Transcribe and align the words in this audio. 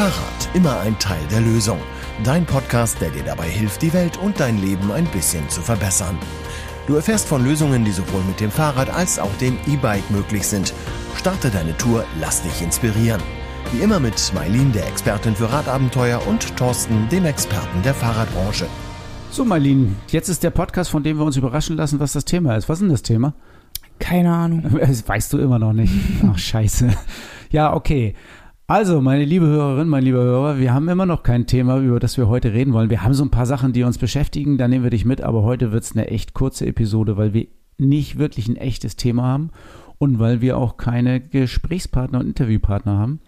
Fahrrad, 0.00 0.48
immer 0.54 0.80
ein 0.80 0.98
Teil 0.98 1.20
der 1.30 1.42
Lösung. 1.42 1.78
Dein 2.24 2.46
Podcast, 2.46 2.98
der 3.02 3.10
dir 3.10 3.22
dabei 3.22 3.50
hilft, 3.50 3.82
die 3.82 3.92
Welt 3.92 4.16
und 4.16 4.40
dein 4.40 4.56
Leben 4.56 4.90
ein 4.90 5.04
bisschen 5.04 5.46
zu 5.50 5.60
verbessern. 5.60 6.16
Du 6.86 6.94
erfährst 6.94 7.28
von 7.28 7.44
Lösungen, 7.44 7.84
die 7.84 7.90
sowohl 7.90 8.22
mit 8.22 8.40
dem 8.40 8.50
Fahrrad 8.50 8.88
als 8.88 9.18
auch 9.18 9.36
dem 9.42 9.58
E-Bike 9.66 10.10
möglich 10.10 10.46
sind. 10.46 10.72
Starte 11.16 11.50
deine 11.50 11.76
Tour, 11.76 12.06
lass 12.18 12.40
dich 12.40 12.62
inspirieren. 12.62 13.20
Wie 13.72 13.82
immer 13.82 14.00
mit 14.00 14.32
Mailin, 14.34 14.72
der 14.72 14.88
Expertin 14.88 15.36
für 15.36 15.52
Radabenteuer, 15.52 16.26
und 16.26 16.56
Thorsten, 16.56 17.06
dem 17.10 17.26
Experten 17.26 17.82
der 17.82 17.92
Fahrradbranche. 17.92 18.68
So, 19.30 19.44
Marlene, 19.44 19.96
jetzt 20.08 20.30
ist 20.30 20.42
der 20.42 20.48
Podcast, 20.48 20.88
von 20.88 21.02
dem 21.02 21.18
wir 21.18 21.26
uns 21.26 21.36
überraschen 21.36 21.76
lassen, 21.76 22.00
was 22.00 22.14
das 22.14 22.24
Thema 22.24 22.56
ist. 22.56 22.70
Was 22.70 22.78
ist 22.78 22.84
denn 22.84 22.88
das 22.88 23.02
Thema? 23.02 23.34
Keine 23.98 24.32
Ahnung. 24.32 24.64
Das 24.80 25.06
weißt 25.06 25.34
du 25.34 25.36
immer 25.36 25.58
noch 25.58 25.74
nicht. 25.74 25.92
Ach, 26.26 26.38
scheiße. 26.38 26.88
Ja, 27.50 27.74
okay. 27.74 28.14
Also, 28.70 29.00
meine 29.00 29.24
liebe 29.24 29.46
Hörerin, 29.46 29.88
mein 29.88 30.04
lieber 30.04 30.22
Hörer, 30.22 30.60
wir 30.60 30.72
haben 30.72 30.88
immer 30.88 31.04
noch 31.04 31.24
kein 31.24 31.48
Thema, 31.48 31.80
über 31.80 31.98
das 31.98 32.16
wir 32.16 32.28
heute 32.28 32.52
reden 32.52 32.72
wollen. 32.72 32.88
Wir 32.88 33.02
haben 33.02 33.14
so 33.14 33.24
ein 33.24 33.30
paar 33.32 33.44
Sachen, 33.44 33.72
die 33.72 33.82
uns 33.82 33.98
beschäftigen, 33.98 34.58
da 34.58 34.68
nehmen 34.68 34.84
wir 34.84 34.92
dich 34.92 35.04
mit, 35.04 35.22
aber 35.22 35.42
heute 35.42 35.72
wird 35.72 35.82
es 35.82 35.90
eine 35.90 36.06
echt 36.06 36.34
kurze 36.34 36.66
Episode, 36.66 37.16
weil 37.16 37.34
wir 37.34 37.48
nicht 37.78 38.16
wirklich 38.16 38.46
ein 38.46 38.54
echtes 38.54 38.94
Thema 38.94 39.24
haben 39.24 39.50
und 39.98 40.20
weil 40.20 40.40
wir 40.40 40.56
auch 40.56 40.76
keine 40.76 41.18
Gesprächspartner 41.18 42.20
und 42.20 42.28
Interviewpartner 42.28 42.96
haben, 42.96 43.18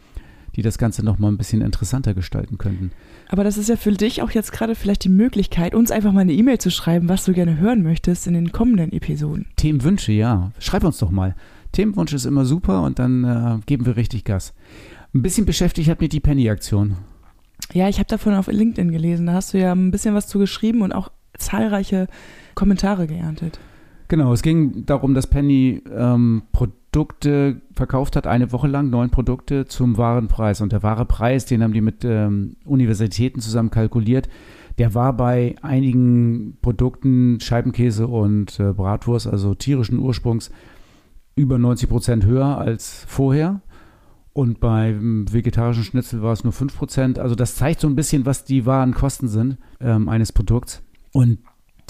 die 0.55 0.63
das 0.63 0.79
Ganze 0.79 1.05
nochmal 1.05 1.33
ein 1.33 1.39
bisschen 1.39 1.61
interessanter 1.61 2.15
gestalten 2.15 2.57
könnten. 2.57 2.93
Aber 3.29 3.43
das 3.43 3.59
ist 3.59 3.69
ja 3.69 3.75
für 3.75 3.91
dich 3.91 4.23
auch 4.23 4.31
jetzt 4.31 4.53
gerade 4.53 4.77
vielleicht 4.77 5.03
die 5.03 5.09
Möglichkeit, 5.09 5.75
uns 5.75 5.91
einfach 5.91 6.13
mal 6.13 6.21
eine 6.21 6.35
E-Mail 6.35 6.59
zu 6.59 6.71
schreiben, 6.71 7.09
was 7.09 7.25
du 7.25 7.33
gerne 7.33 7.59
hören 7.59 7.83
möchtest 7.83 8.29
in 8.29 8.35
den 8.35 8.53
kommenden 8.53 8.93
Episoden. 8.93 9.47
Themenwünsche, 9.57 10.13
ja. 10.13 10.53
Schreib 10.61 10.85
uns 10.85 10.99
doch 10.99 11.11
mal. 11.11 11.35
Themenwunsch 11.73 12.13
ist 12.13 12.27
immer 12.27 12.45
super 12.45 12.83
und 12.83 13.01
dann 13.01 13.25
äh, 13.25 13.59
geben 13.67 13.87
wir 13.87 13.97
richtig 13.97 14.23
Gas. 14.23 14.55
Ein 15.15 15.23
bisschen 15.23 15.47
beschäftigt 15.47 15.91
hat 15.91 16.01
mich 16.01 16.09
die 16.09 16.21
Penny-Aktion. 16.21 16.97
Ja, 17.73 17.89
ich 17.89 17.99
habe 17.99 18.09
davon 18.09 18.35
auf 18.35 18.47
LinkedIn 18.47 18.91
gelesen. 18.91 19.27
Da 19.27 19.35
hast 19.35 19.55
du 19.55 19.59
ja 19.59 19.73
ein 19.73 19.91
bisschen 19.91 20.15
was 20.15 20.27
zu 20.27 20.39
geschrieben 20.39 20.83
und 20.83 20.93
auch 20.93 21.11
zahlreiche 21.37 22.09
Kommentare 22.55 23.07
geerntet. 23.07 23.59
Genau, 24.09 24.33
es 24.33 24.43
ging 24.43 24.85
darum, 24.85 25.15
dass 25.15 25.27
Penny 25.27 25.83
ähm, 25.91 26.43
Produkte 26.53 27.63
verkauft 27.75 28.17
hat, 28.17 28.27
eine 28.27 28.53
Woche 28.53 28.69
lang, 28.69 28.91
neun 28.91 29.11
Produkte 29.11 29.67
zum 29.67 29.97
wahren 29.97 30.29
Preis. 30.29 30.61
Und 30.61 30.73
der 30.73 30.83
wahre 30.83 31.07
Preis, 31.07 31.47
den 31.47 31.63
haben 31.63 31.73
die 31.73 31.81
mit 31.81 32.05
ähm, 32.05 32.57
Universitäten 32.65 33.41
zusammen 33.41 33.71
kalkuliert, 33.71 34.29
der 34.79 34.95
war 34.95 35.15
bei 35.15 35.55
einigen 35.63 36.59
Produkten, 36.63 37.41
Scheibenkäse 37.41 38.07
und 38.07 38.59
äh, 38.59 38.73
Bratwurst, 38.73 39.27
also 39.27 39.55
tierischen 39.55 39.99
Ursprungs, 39.99 40.51
über 41.35 41.59
90 41.59 41.89
Prozent 41.89 42.25
höher 42.27 42.59
als 42.59 43.05
vorher. 43.09 43.61
Und 44.35 44.61
beim 44.61 45.27
vegetarischen 45.31 45.85
Schnitzel 45.85 46.23
war 46.23 46.33
es 46.33 46.43
nur 46.43 46.55
5%. 46.55 47.19
Also 47.19 47.35
das 47.35 47.57
zeigt 47.57 47.81
so 47.81 47.87
ein 47.87 47.97
bisschen, 47.97 48.25
was 48.25 48.45
die 48.45 48.65
wahren 48.65 48.95
Kosten 48.95 49.29
sind 49.29 49.59
ähm, 49.81 50.09
eines 50.09 50.33
Produkts. 50.33 50.83
Und 51.13 51.39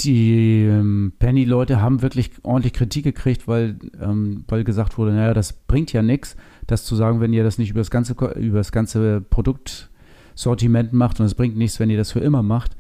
die 0.01 0.65
ähm, 0.65 1.13
Penny-Leute 1.19 1.81
haben 1.81 2.03
wirklich 2.03 2.31
ordentlich 2.43 2.73
Kritik 2.73 3.05
gekriegt, 3.05 3.47
weil, 3.47 3.79
ähm, 4.01 4.45
weil 4.49 4.65
gesagt 4.65 4.99
wurde, 4.99 5.13
naja, 5.13 5.35
das 5.35 5.53
bringt 5.53 5.93
ja 5.93 6.03
nichts, 6.03 6.37
das 6.67 6.85
zu 6.85 6.97
sagen, 6.97 7.21
wenn 7.21 7.33
ihr 7.33 7.45
das 7.45 7.59
nicht 7.59 7.71
über 7.71 7.81
das 7.81 7.91
ganze, 7.91 8.15
über 8.15 8.59
das 8.59 8.73
ganze 8.73 9.21
Produktsortiment 9.21 10.93
macht 10.93 11.21
und 11.21 11.27
es 11.27 11.35
bringt 11.35 11.57
nichts, 11.57 11.79
wenn 11.79 11.91
ihr 11.91 11.99
das 11.99 12.13
für 12.13 12.21
immer 12.21 12.43
macht. 12.43 12.77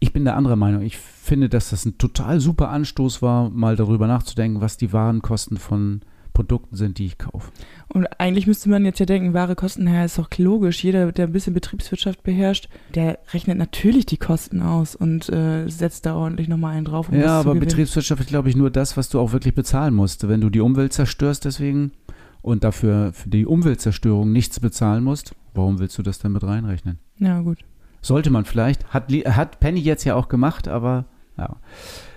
Ich 0.00 0.12
bin 0.12 0.24
der 0.24 0.36
anderer 0.36 0.56
Meinung. 0.56 0.82
Ich 0.82 0.96
finde, 0.96 1.48
dass 1.48 1.70
das 1.70 1.84
ein 1.84 1.98
total 1.98 2.40
super 2.40 2.70
Anstoß 2.70 3.22
war, 3.22 3.50
mal 3.50 3.76
darüber 3.76 4.06
nachzudenken, 4.06 4.60
was 4.60 4.76
die 4.76 4.92
wahren 4.92 5.22
Kosten 5.22 5.56
von 5.56 6.00
Produkten 6.40 6.74
sind, 6.74 6.96
die 6.96 7.04
ich 7.04 7.18
kaufe. 7.18 7.52
Und 7.88 8.06
eigentlich 8.18 8.46
müsste 8.46 8.70
man 8.70 8.86
jetzt 8.86 8.98
ja 8.98 9.04
denken, 9.04 9.34
wahre 9.34 9.54
Kosten, 9.54 9.84
naja, 9.84 10.06
ist 10.06 10.16
doch 10.16 10.30
logisch. 10.38 10.82
Jeder, 10.82 11.12
der 11.12 11.26
ein 11.26 11.32
bisschen 11.32 11.52
Betriebswirtschaft 11.52 12.22
beherrscht, 12.22 12.70
der 12.94 13.18
rechnet 13.34 13.58
natürlich 13.58 14.06
die 14.06 14.16
Kosten 14.16 14.62
aus 14.62 14.96
und 14.96 15.28
äh, 15.28 15.68
setzt 15.68 16.06
da 16.06 16.14
ordentlich 16.14 16.48
nochmal 16.48 16.76
einen 16.76 16.86
drauf. 16.86 17.10
Um 17.10 17.20
ja, 17.20 17.40
aber 17.40 17.54
Betriebswirtschaft 17.54 18.22
ist, 18.22 18.28
glaube 18.28 18.48
ich, 18.48 18.56
nur 18.56 18.70
das, 18.70 18.96
was 18.96 19.10
du 19.10 19.20
auch 19.20 19.32
wirklich 19.32 19.54
bezahlen 19.54 19.92
musst. 19.92 20.26
Wenn 20.28 20.40
du 20.40 20.48
die 20.48 20.60
Umwelt 20.60 20.94
zerstörst 20.94 21.44
deswegen 21.44 21.92
und 22.40 22.64
dafür 22.64 23.12
für 23.12 23.28
die 23.28 23.44
Umweltzerstörung 23.44 24.32
nichts 24.32 24.60
bezahlen 24.60 25.04
musst, 25.04 25.34
warum 25.52 25.78
willst 25.78 25.98
du 25.98 26.02
das 26.02 26.20
dann 26.20 26.32
mit 26.32 26.42
reinrechnen? 26.42 26.98
Ja, 27.18 27.42
gut. 27.42 27.58
Sollte 28.00 28.30
man 28.30 28.46
vielleicht. 28.46 28.94
Hat, 28.94 29.12
hat 29.12 29.60
Penny 29.60 29.80
jetzt 29.80 30.04
ja 30.04 30.14
auch 30.14 30.28
gemacht, 30.28 30.68
aber 30.68 31.04
ja. 31.38 31.56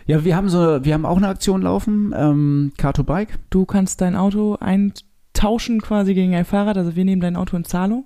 Ja, 0.05 0.25
wir 0.25 0.35
haben 0.35 0.49
so, 0.49 0.83
wir 0.83 0.93
haben 0.93 1.05
auch 1.05 1.17
eine 1.17 1.29
Aktion 1.29 1.61
laufen, 1.61 2.13
ähm, 2.15 2.73
Car 2.77 2.91
Bike. 2.91 3.39
Du 3.49 3.65
kannst 3.65 4.01
dein 4.01 4.15
Auto 4.15 4.57
eintauschen 4.59 5.81
quasi 5.81 6.13
gegen 6.13 6.35
ein 6.35 6.45
Fahrrad, 6.45 6.77
also 6.77 6.95
wir 6.95 7.05
nehmen 7.05 7.21
dein 7.21 7.37
Auto 7.37 7.55
in 7.55 7.63
Zahlung. 7.63 8.05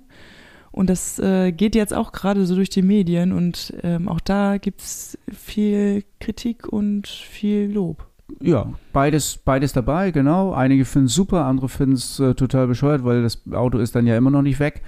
Und 0.72 0.92
das 0.92 1.18
äh, 1.18 1.52
geht 1.52 1.74
jetzt 1.74 1.94
auch 1.94 2.12
gerade 2.12 2.46
so 2.46 2.54
durch 2.54 2.70
die 2.70 2.84
Medien 2.84 3.32
und 3.32 3.74
ähm, 3.82 4.08
auch 4.08 4.20
da 4.20 4.58
gibt 4.58 4.82
es 4.82 5.18
viel 5.28 6.04
Kritik 6.20 6.68
und 6.68 7.08
viel 7.08 7.72
Lob. 7.72 8.06
Ja, 8.42 8.74
beides, 8.94 9.38
beides 9.38 9.74
dabei, 9.74 10.12
genau. 10.12 10.54
Einige 10.54 10.86
finden 10.86 11.08
es 11.08 11.16
super, 11.16 11.46
andere 11.46 11.68
finden 11.68 11.96
es 11.96 12.20
äh, 12.20 12.36
total 12.36 12.68
bescheuert, 12.68 13.04
weil 13.04 13.24
das 13.24 13.42
Auto 13.52 13.80
ist 13.80 13.96
dann 13.96 14.06
ja 14.06 14.16
immer 14.18 14.30
noch 14.30 14.44
nicht 14.44 14.60
weg. 14.60 14.84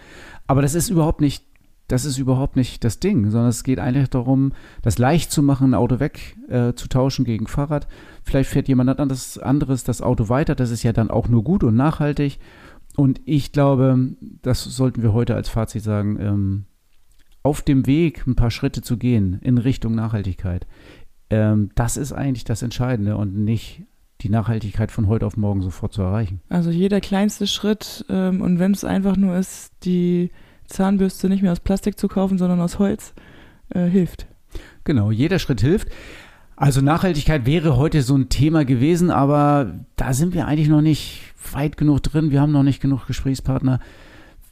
Aber 0.46 0.62
das 0.62 0.76
ist 0.76 0.90
überhaupt 0.90 1.22
nicht 1.22 1.44
das 1.90 2.06
ist 2.06 2.20
überhaupt 2.20 2.56
nicht 2.56 2.84
das 2.84 3.00
Ding, 3.00 3.32
sondern 3.32 3.50
es 3.50 3.64
geht 3.64 3.80
eigentlich 3.80 4.10
darum, 4.10 4.54
das 4.84 5.00
leicht 5.00 5.32
zu 5.32 5.42
machen, 5.42 5.72
ein 5.72 5.74
Auto 5.74 6.00
wegzutauschen 6.00 7.26
äh, 7.26 7.28
gegen 7.28 7.48
Fahrrad. 7.48 7.88
Vielleicht 8.24 8.52
fährt 8.52 8.68
jemand 8.68 9.00
anderes, 9.00 9.40
anderes 9.40 9.84
das 9.84 10.02
Auto 10.02 10.30
weiter, 10.30 10.54
das 10.54 10.70
ist 10.70 10.84
ja 10.84 10.94
dann 10.94 11.10
auch 11.10 11.28
nur 11.28 11.44
gut 11.44 11.64
und 11.64 11.76
nachhaltig. 11.76 12.38
Und 12.96 13.22
ich 13.26 13.52
glaube, 13.52 14.16
das 14.44 14.64
sollten 14.64 15.02
wir 15.02 15.14
heute 15.14 15.34
als 15.34 15.50
Fazit 15.50 15.82
sagen, 15.82 16.18
ähm, 16.20 16.66
auf 17.42 17.64
dem 17.64 17.88
Weg 17.88 18.28
ein 18.28 18.36
paar 18.36 18.52
Schritte 18.52 18.84
zu 18.84 18.98
gehen 18.98 19.40
in 19.42 19.58
Richtung 19.58 19.96
Nachhaltigkeit. 19.96 20.68
Ähm, 21.32 21.72
das 21.74 21.98
ist 21.98 22.14
eigentlich 22.14 22.44
das 22.44 22.62
Entscheidende 22.62 23.18
und 23.18 23.36
nicht 23.36 23.84
die 24.22 24.30
Nachhaltigkeit 24.30 24.92
von 24.92 25.08
heute 25.08 25.26
auf 25.26 25.38
morgen 25.38 25.64
sofort 25.64 25.94
zu 25.94 26.04
erreichen. 26.04 26.42
Also 26.50 26.70
jeder 26.70 27.02
kleinste 27.02 27.48
Schritt 27.48 28.06
ähm, 28.10 28.42
und 28.42 28.60
wenn 28.60 28.74
es 28.74 28.84
einfach 28.84 29.18
nur 29.18 29.36
ist, 29.38 29.72
die 29.84 30.30
Zahnbürste 30.70 31.30
nicht 31.30 31.42
mehr 31.42 31.52
aus 31.52 31.60
Plastik 31.60 32.00
zu 32.00 32.08
kaufen, 32.08 32.38
sondern 32.38 32.62
aus 32.62 32.80
Holz, 32.80 33.14
äh, 33.70 33.86
hilft. 33.86 34.28
Genau, 34.84 35.12
jeder 35.12 35.40
Schritt 35.40 35.62
hilft. 35.62 35.90
Also 36.56 36.82
Nachhaltigkeit 36.82 37.46
wäre 37.46 37.78
heute 37.78 38.02
so 38.02 38.16
ein 38.18 38.30
Thema 38.30 38.66
gewesen, 38.66 39.12
aber 39.12 39.74
da 39.96 40.14
sind 40.14 40.34
wir 40.34 40.46
eigentlich 40.46 40.68
noch 40.68 40.82
nicht 40.82 41.22
weit 41.54 41.78
genug 41.78 42.04
drin. 42.04 42.32
Wir 42.32 42.42
haben 42.42 42.52
noch 42.52 42.64
nicht 42.64 42.82
genug 42.82 43.08
Gesprächspartner. 43.08 43.80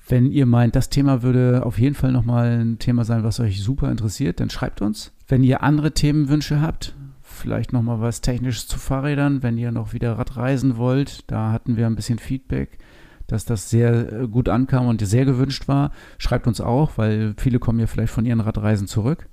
Wenn 0.08 0.32
ihr 0.32 0.46
meint, 0.46 0.76
das 0.76 0.90
Thema 0.90 1.22
würde 1.22 1.66
auf 1.66 1.80
jeden 1.80 1.96
Fall 1.96 2.14
nochmal 2.14 2.60
ein 2.62 2.80
Thema 2.80 3.04
sein, 3.04 3.26
was 3.26 3.42
euch 3.42 3.62
super 3.62 3.92
interessiert, 3.92 4.40
dann 4.40 4.50
schreibt 4.50 4.82
uns. 4.82 5.12
Wenn 5.28 5.44
ihr 5.44 5.64
andere 5.64 5.92
Themenwünsche 5.92 6.62
habt, 6.62 6.96
vielleicht 7.22 7.74
nochmal 7.74 8.00
was 8.00 8.22
Technisches 8.22 8.68
zu 8.68 8.80
Fahrrädern, 8.80 9.44
wenn 9.44 9.58
ihr 9.58 9.74
noch 9.74 9.92
wieder 9.92 10.18
Radreisen 10.18 10.78
wollt, 10.78 11.30
da 11.30 11.52
hatten 11.52 11.76
wir 11.76 11.88
ein 11.88 11.96
bisschen 11.96 12.20
Feedback 12.20 12.78
dass 13.28 13.46
das 13.46 13.70
sehr 13.70 14.12
äh, 14.12 14.28
gut 14.28 14.50
ankam 14.50 14.88
und 14.88 15.06
sehr 15.06 15.26
gewünscht 15.26 15.68
war. 15.68 15.92
Schreibt 16.18 16.48
uns 16.48 16.62
auch, 16.62 16.98
weil 16.98 17.34
viele 17.38 17.60
kommen 17.60 17.80
ja 17.80 17.88
vielleicht 17.88 18.14
von 18.14 18.26
ihren 18.26 18.40
Radreisen 18.40 18.88
zurück. 18.88 19.30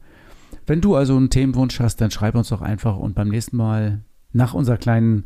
Wenn 0.67 0.81
du 0.81 0.95
also 0.95 1.17
einen 1.17 1.31
Themenwunsch 1.31 1.81
hast, 1.81 2.01
dann 2.01 2.11
schreib 2.11 2.35
uns 2.35 2.49
doch 2.49 2.63
einfach 2.63 2.97
und 2.97 3.15
beim 3.15 3.29
nächsten 3.29 3.57
Mal 3.57 4.03
nach 4.33 4.55
unserer 4.55 4.77
kleinen 4.77 5.25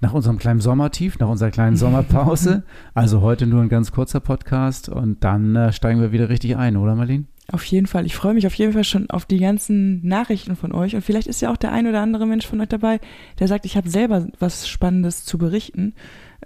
nach 0.00 0.14
unserem 0.14 0.38
kleinen 0.38 0.60
Sommertief, 0.60 1.18
nach 1.20 1.28
unserer 1.28 1.52
kleinen 1.52 1.76
Sommerpause. 1.78 2.64
also 2.92 3.20
heute 3.20 3.46
nur 3.46 3.62
ein 3.62 3.68
ganz 3.68 3.92
kurzer 3.92 4.18
Podcast 4.18 4.88
und 4.88 5.22
dann 5.22 5.54
äh, 5.54 5.72
steigen 5.72 6.00
wir 6.00 6.10
wieder 6.10 6.28
richtig 6.28 6.56
ein, 6.56 6.76
oder 6.76 6.96
Marlene? 6.96 7.26
Auf 7.50 7.64
jeden 7.64 7.86
Fall. 7.86 8.06
Ich 8.06 8.14
freue 8.14 8.34
mich 8.34 8.46
auf 8.46 8.54
jeden 8.54 8.72
Fall 8.72 8.84
schon 8.84 9.10
auf 9.10 9.26
die 9.26 9.38
ganzen 9.38 10.06
Nachrichten 10.06 10.54
von 10.56 10.72
euch. 10.72 10.94
Und 10.94 11.02
vielleicht 11.02 11.26
ist 11.26 11.42
ja 11.42 11.50
auch 11.50 11.56
der 11.56 11.72
ein 11.72 11.86
oder 11.86 12.00
andere 12.00 12.26
Mensch 12.26 12.46
von 12.46 12.60
euch 12.60 12.68
dabei, 12.68 13.00
der 13.40 13.48
sagt, 13.48 13.66
ich 13.66 13.76
habe 13.76 13.90
selber 13.90 14.28
was 14.38 14.68
Spannendes 14.68 15.24
zu 15.24 15.38
berichten 15.38 15.94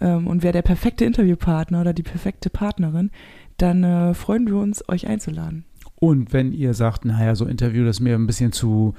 ähm, 0.00 0.26
und 0.26 0.42
wäre 0.42 0.52
der 0.52 0.62
perfekte 0.62 1.04
Interviewpartner 1.04 1.82
oder 1.82 1.92
die 1.92 2.02
perfekte 2.02 2.50
Partnerin, 2.50 3.10
dann 3.58 3.84
äh, 3.84 4.14
freuen 4.14 4.46
wir 4.46 4.56
uns, 4.56 4.88
euch 4.88 5.06
einzuladen. 5.06 5.64
Und 5.96 6.32
wenn 6.32 6.52
ihr 6.52 6.74
sagt, 6.74 7.04
naja, 7.04 7.34
so 7.34 7.46
Interview, 7.46 7.84
das 7.84 7.96
ist 7.96 8.00
mir 8.00 8.14
ein 8.14 8.26
bisschen 8.26 8.52
zu, 8.52 8.94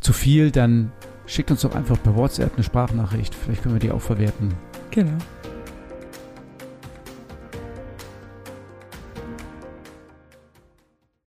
zu 0.00 0.12
viel, 0.12 0.50
dann 0.50 0.92
schickt 1.26 1.50
uns 1.50 1.62
doch 1.62 1.74
einfach 1.74 2.02
per 2.02 2.16
WhatsApp 2.16 2.54
eine 2.54 2.64
Sprachnachricht. 2.64 3.34
Vielleicht 3.34 3.62
können 3.62 3.74
wir 3.74 3.80
die 3.80 3.90
auch 3.90 4.00
verwerten. 4.00 4.54
Genau. 4.90 5.18